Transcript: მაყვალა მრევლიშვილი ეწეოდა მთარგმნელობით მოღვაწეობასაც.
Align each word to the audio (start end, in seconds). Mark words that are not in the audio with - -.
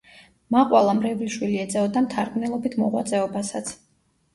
მაყვალა 0.55 0.95
მრევლიშვილი 1.01 1.61
ეწეოდა 1.67 2.05
მთარგმნელობით 2.09 2.83
მოღვაწეობასაც. 2.85 3.77